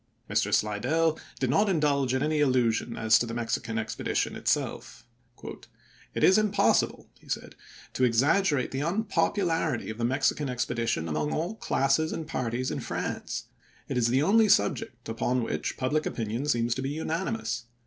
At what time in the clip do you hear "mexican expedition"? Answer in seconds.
3.35-4.35, 10.03-11.07